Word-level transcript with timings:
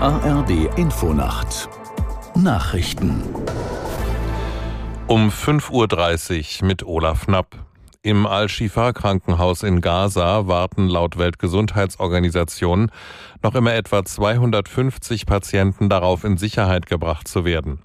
ARD 0.00 0.78
Infonacht 0.78 1.68
Nachrichten 2.36 3.20
um 5.08 5.28
5.30 5.28 6.62
Uhr 6.62 6.68
mit 6.68 6.86
Olaf 6.86 7.26
Knapp. 7.26 7.56
Im 8.02 8.24
Al-Shifa-Krankenhaus 8.24 9.64
in 9.64 9.80
Gaza 9.80 10.46
warten 10.46 10.86
laut 10.86 11.18
Weltgesundheitsorganisation 11.18 12.92
noch 13.42 13.56
immer 13.56 13.74
etwa 13.74 14.04
250 14.04 15.26
Patienten 15.26 15.88
darauf, 15.88 16.22
in 16.22 16.36
Sicherheit 16.36 16.86
gebracht 16.86 17.26
zu 17.26 17.44
werden. 17.44 17.82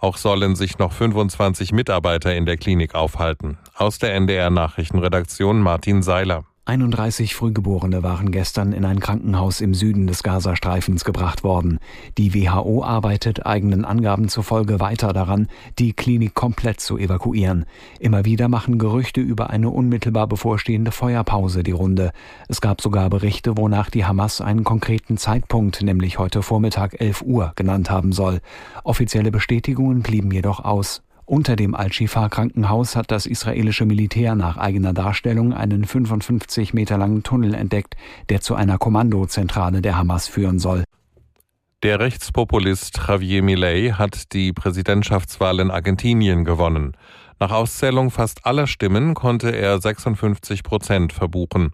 Auch 0.00 0.16
sollen 0.16 0.56
sich 0.56 0.78
noch 0.78 0.92
25 0.92 1.70
Mitarbeiter 1.70 2.34
in 2.34 2.44
der 2.44 2.56
Klinik 2.56 2.96
aufhalten. 2.96 3.56
Aus 3.76 4.00
der 4.00 4.14
NDR 4.14 4.50
Nachrichtenredaktion 4.50 5.60
Martin 5.60 6.02
Seiler. 6.02 6.42
31 6.64 7.34
Frühgeborene 7.34 8.04
waren 8.04 8.30
gestern 8.30 8.72
in 8.72 8.84
ein 8.84 9.00
Krankenhaus 9.00 9.60
im 9.60 9.74
Süden 9.74 10.06
des 10.06 10.22
Gazastreifens 10.22 11.04
gebracht 11.04 11.42
worden. 11.42 11.80
Die 12.18 12.34
WHO 12.34 12.84
arbeitet 12.84 13.44
eigenen 13.44 13.84
Angaben 13.84 14.28
zufolge 14.28 14.78
weiter 14.78 15.12
daran, 15.12 15.48
die 15.80 15.92
Klinik 15.92 16.34
komplett 16.34 16.78
zu 16.78 16.98
evakuieren. 16.98 17.64
Immer 17.98 18.24
wieder 18.24 18.46
machen 18.46 18.78
Gerüchte 18.78 19.20
über 19.20 19.50
eine 19.50 19.70
unmittelbar 19.70 20.28
bevorstehende 20.28 20.92
Feuerpause 20.92 21.64
die 21.64 21.72
Runde. 21.72 22.12
Es 22.46 22.60
gab 22.60 22.80
sogar 22.80 23.10
Berichte, 23.10 23.56
wonach 23.56 23.90
die 23.90 24.04
Hamas 24.04 24.40
einen 24.40 24.62
konkreten 24.62 25.16
Zeitpunkt, 25.16 25.82
nämlich 25.82 26.20
heute 26.20 26.42
Vormittag 26.42 27.00
11 27.00 27.22
Uhr, 27.22 27.52
genannt 27.56 27.90
haben 27.90 28.12
soll. 28.12 28.40
Offizielle 28.84 29.32
Bestätigungen 29.32 30.02
blieben 30.02 30.30
jedoch 30.30 30.64
aus. 30.64 31.02
Unter 31.24 31.56
dem 31.56 31.74
Al-Shifa-Krankenhaus 31.74 32.96
hat 32.96 33.10
das 33.10 33.26
israelische 33.26 33.86
Militär 33.86 34.34
nach 34.34 34.56
eigener 34.56 34.92
Darstellung 34.92 35.52
einen 35.52 35.84
55 35.84 36.74
Meter 36.74 36.98
langen 36.98 37.22
Tunnel 37.22 37.54
entdeckt, 37.54 37.96
der 38.28 38.40
zu 38.40 38.54
einer 38.54 38.78
Kommandozentrale 38.78 39.82
der 39.82 39.96
Hamas 39.96 40.26
führen 40.26 40.58
soll. 40.58 40.84
Der 41.82 41.98
Rechtspopulist 42.00 43.00
Javier 43.08 43.42
Milei 43.42 43.90
hat 43.90 44.32
die 44.32 44.52
Präsidentschaftswahl 44.52 45.58
in 45.60 45.70
Argentinien 45.70 46.44
gewonnen. 46.44 46.96
Nach 47.40 47.50
Auszählung 47.50 48.10
fast 48.12 48.46
aller 48.46 48.68
Stimmen 48.68 49.14
konnte 49.14 49.50
er 49.50 49.80
56 49.80 50.62
Prozent 50.62 51.12
verbuchen. 51.12 51.72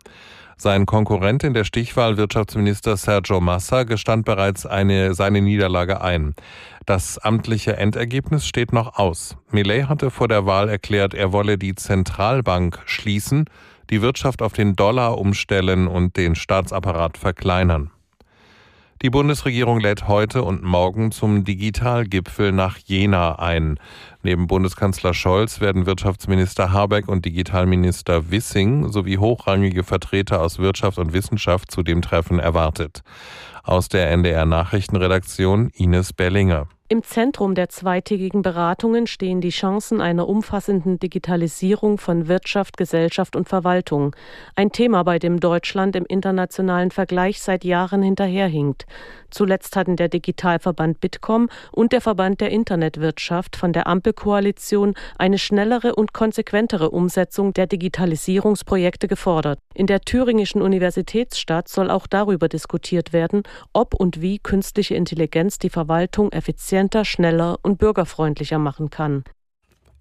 Sein 0.61 0.87
Konkurrent 0.87 1.45
in 1.45 1.55
der 1.55 1.63
Stichwahl, 1.63 2.17
Wirtschaftsminister 2.17 2.97
Sergio 2.97 3.41
Massa, 3.41 3.85
gestand 3.85 4.25
bereits 4.25 4.67
eine, 4.67 5.15
seine 5.15 5.41
Niederlage 5.41 6.01
ein. 6.01 6.35
Das 6.85 7.17
amtliche 7.17 7.77
Endergebnis 7.77 8.45
steht 8.45 8.73
noch 8.73 8.99
aus. 8.99 9.37
Millet 9.53 9.89
hatte 9.89 10.11
vor 10.11 10.27
der 10.27 10.47
Wahl 10.47 10.69
erklärt, 10.69 11.15
er 11.15 11.31
wolle 11.31 11.59
die 11.59 11.77
Zentralbank 11.77 12.81
schließen, 12.87 13.45
die 13.91 14.03
Wirtschaft 14.03 14.43
auf 14.43 14.53
den 14.53 14.75
Dollar 14.75 15.19
umstellen 15.19 15.87
und 15.87 16.17
den 16.17 16.35
Staatsapparat 16.35 17.19
verkleinern. 17.19 17.93
Die 19.01 19.11
Bundesregierung 19.11 19.79
lädt 19.79 20.09
heute 20.09 20.43
und 20.43 20.65
morgen 20.65 21.13
zum 21.13 21.45
Digitalgipfel 21.45 22.51
nach 22.51 22.79
Jena 22.79 23.39
ein. 23.39 23.79
Neben 24.25 24.49
Bundeskanzler 24.49 25.15
Scholz 25.15 25.61
werden 25.61 25.87
Wirtschaftsminister 25.87 26.73
Habeck 26.73 27.07
und 27.07 27.25
Digitalminister 27.25 28.33
Wissing 28.33 28.91
sowie 28.91 29.19
hochrangige 29.19 29.85
Vertreter 29.85 30.43
aus 30.43 30.59
Wirtschaft 30.59 30.99
und 30.99 31.13
Wissenschaft 31.13 31.71
zu 31.71 31.85
dem 31.85 32.03
Treffen 32.03 32.41
erwartet. 32.41 33.03
Aus 33.63 33.89
der 33.89 34.11
NDR 34.11 34.47
Nachrichtenredaktion 34.47 35.71
Ines 35.75 36.13
Berlinger. 36.13 36.67
Im 36.91 37.03
Zentrum 37.03 37.55
der 37.55 37.69
zweitägigen 37.69 38.41
Beratungen 38.41 39.07
stehen 39.07 39.43
die 39.43 39.51
Chancen 39.51 40.01
einer 40.01 40.27
umfassenden 40.27 40.99
Digitalisierung 40.99 41.99
von 41.99 42.29
Wirtschaft, 42.29 42.79
Gesellschaft 42.79 43.37
und 43.37 43.47
Verwaltung. 43.47 44.17
Ein 44.57 44.73
Thema, 44.73 45.03
bei 45.03 45.19
dem 45.19 45.39
Deutschland 45.39 45.97
im 45.97 46.07
internationalen 46.07 46.91
Vergleich 46.91 47.43
seit 47.43 47.63
Jahren 47.63 48.03
hinterherhinkt. 48.03 48.87
Zuletzt 49.31 49.77
hatten 49.77 49.97
der 49.97 50.09
Digitalverband 50.09 50.99
Bitkom 51.01 51.51
und 51.73 51.93
der 51.93 52.01
Verband 52.01 52.41
der 52.41 52.49
Internetwirtschaft 52.49 53.57
von 53.57 53.75
der 53.75 53.87
Ampelkoalition 53.87 54.95
eine 55.19 55.37
schnellere 55.37 55.95
und 55.95 56.15
konsequentere 56.15 56.91
Umsetzung 56.91 57.53
der 57.53 57.67
Digitalisierungsprojekte 57.67 59.09
gefordert. 59.09 59.59
In 59.75 59.87
der 59.87 60.01
thüringischen 60.01 60.63
Universitätsstadt 60.63 61.69
soll 61.69 61.91
auch 61.91 62.07
darüber 62.07 62.49
diskutiert 62.49 63.13
werden, 63.13 63.43
ob 63.75 63.93
und 63.93 64.23
wie 64.23 64.39
künstliche 64.39 64.95
Intelligenz 64.95 65.59
die 65.59 65.69
Verwaltung 65.69 66.33
effizient 66.33 66.78
effizienter, 66.79 67.05
schneller 67.05 67.59
und 67.63 67.79
bürgerfreundlicher 67.79 68.59
machen 68.59 68.91
kann. 68.91 69.25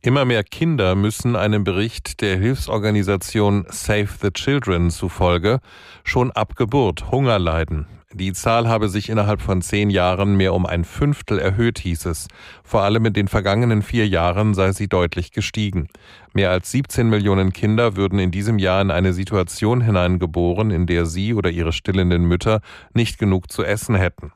Immer 0.02 0.26
mehr 0.26 0.44
Kinder 0.44 0.94
müssen 0.94 1.36
einem 1.36 1.64
Bericht 1.64 2.22
der 2.22 2.38
Hilfsorganisation 2.38 3.66
Save 3.70 4.10
the 4.22 4.30
Children 4.30 4.92
zufolge 4.92 5.60
schon 6.04 6.32
ab 6.32 6.56
Geburt 6.56 7.12
Hunger 7.12 7.40
leiden. 7.40 7.88
Die 8.14 8.32
Zahl 8.32 8.70
habe 8.70 8.90
sich 8.90 9.10
innerhalb 9.10 9.42
von 9.42 9.62
zehn 9.62 9.90
Jahren 9.90 10.38
mehr 10.38 10.54
um 10.54 10.66
ein 10.66 10.86
Fünftel 10.86 11.40
erhöht, 11.40 11.80
hieß 11.80 12.06
es. 12.06 12.28
Vor 12.64 12.84
allem 12.84 13.06
in 13.06 13.14
den 13.14 13.28
vergangenen 13.28 13.82
vier 13.82 14.08
Jahren 14.08 14.54
sei 14.54 14.72
sie 14.72 14.88
deutlich 14.88 15.32
gestiegen. 15.32 15.88
Mehr 16.34 16.52
als 16.52 16.72
17 16.72 17.10
Millionen 17.10 17.52
Kinder 17.52 17.96
würden 17.98 18.20
in 18.20 18.32
diesem 18.32 18.60
Jahr 18.60 18.82
in 18.82 18.92
eine 18.92 19.14
Situation 19.14 19.82
hineingeboren, 19.82 20.72
in 20.72 20.86
der 20.86 21.06
sie 21.06 21.34
oder 21.34 21.50
ihre 21.50 21.74
stillenden 21.74 22.24
Mütter 22.24 22.62
nicht 22.94 23.18
genug 23.18 23.52
zu 23.52 23.64
essen 23.64 23.96
hätten. 23.96 24.32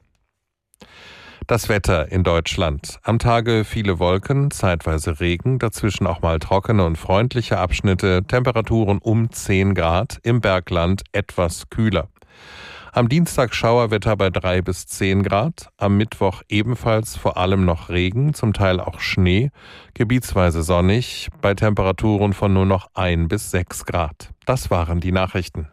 Das 1.52 1.68
Wetter 1.68 2.10
in 2.10 2.24
Deutschland. 2.24 2.98
Am 3.04 3.20
Tage 3.20 3.66
viele 3.66 4.00
Wolken, 4.00 4.52
zeitweise 4.52 5.20
Regen, 5.20 5.60
dazwischen 5.60 6.08
auch 6.08 6.22
mal 6.22 6.40
trockene 6.40 6.86
und 6.86 6.98
freundliche 6.98 7.58
Abschnitte, 7.58 8.24
Temperaturen 8.26 9.00
um 9.00 9.30
10 9.30 9.76
Grad, 9.76 10.22
im 10.24 10.40
Bergland 10.40 11.04
etwas 11.12 11.70
kühler. 11.70 12.08
Am 12.94 13.10
Dienstag 13.10 13.54
Schauerwetter 13.54 14.16
bei 14.16 14.30
3 14.30 14.62
bis 14.62 14.88
10 14.88 15.24
Grad, 15.24 15.68
am 15.76 15.98
Mittwoch 15.98 16.42
ebenfalls 16.48 17.18
vor 17.18 17.36
allem 17.36 17.66
noch 17.66 17.90
Regen, 17.90 18.34
zum 18.34 18.54
Teil 18.54 18.80
auch 18.80 19.02
Schnee, 19.02 19.50
gebietsweise 19.94 20.64
sonnig, 20.64 21.28
bei 21.42 21.54
Temperaturen 21.54 22.32
von 22.32 22.54
nur 22.54 22.66
noch 22.66 22.92
1 22.94 23.28
bis 23.28 23.52
6 23.52 23.84
Grad. 23.84 24.30
Das 24.46 24.72
waren 24.72 25.02
die 25.02 25.12
Nachrichten. 25.12 25.68